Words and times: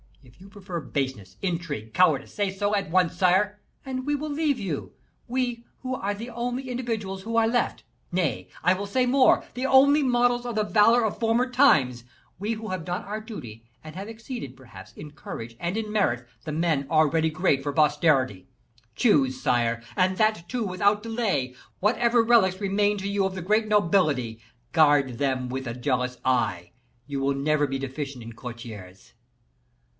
If 0.23 0.41
you 0.41 0.49
prefer 0.49 0.79
baseness, 0.79 1.37
intrigue, 1.43 1.93
cowardice, 1.93 2.33
say 2.33 2.49
so 2.51 2.73
at 2.73 2.89
once, 2.89 3.15
sire, 3.15 3.59
and 3.85 4.05
we 4.07 4.15
will 4.15 4.31
leave 4.31 4.59
you, 4.59 4.93
we 5.27 5.63
who 5.81 5.93
are 5.93 6.15
the 6.15 6.29
only 6.31 6.69
individuals 6.69 7.21
who 7.21 7.35
are 7.37 7.47
left, 7.47 7.83
nay, 8.11 8.47
I 8.63 8.73
will 8.73 8.87
say 8.87 9.05
more, 9.05 9.43
the 9.53 9.67
only 9.67 10.01
models 10.01 10.45
of 10.45 10.55
the 10.55 10.63
valor 10.63 11.03
of 11.05 11.19
former 11.19 11.49
times; 11.51 12.03
we 12.39 12.53
who 12.53 12.69
have 12.69 12.85
done 12.85 13.03
our 13.03 13.21
duty, 13.21 13.63
and 13.83 13.95
have 13.95 14.07
exceeded, 14.07 14.57
perhaps, 14.57 14.93
in 14.93 15.11
courage 15.11 15.55
and 15.59 15.77
in 15.77 15.91
merit, 15.91 16.27
the 16.45 16.51
men 16.51 16.87
already 16.89 17.29
great 17.29 17.61
for 17.61 17.71
posterity. 17.73 18.47
Choose, 18.95 19.39
sire! 19.39 19.83
and 19.95 20.17
that, 20.17 20.47
too, 20.49 20.63
without 20.63 21.03
delay. 21.03 21.55
Whatever 21.79 22.23
relics 22.23 22.59
remain 22.59 22.97
to 22.99 23.09
you 23.09 23.25
of 23.25 23.35
the 23.35 23.41
great 23.43 23.67
nobility, 23.67 24.39
guard 24.71 25.19
them 25.19 25.47
with 25.49 25.67
a 25.67 25.75
jealous 25.75 26.17
eye; 26.25 26.71
you 27.05 27.19
will 27.19 27.35
never 27.35 27.67
be 27.67 27.77
deficient 27.77 28.23
in 28.23 28.33
courtiers. 28.33 29.13